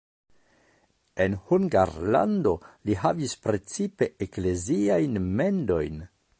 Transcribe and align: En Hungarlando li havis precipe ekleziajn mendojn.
En 1.25 1.35
Hungarlando 1.51 2.55
li 2.89 2.97
havis 3.03 3.37
precipe 3.45 4.11
ekleziajn 4.27 5.25
mendojn. 5.39 6.05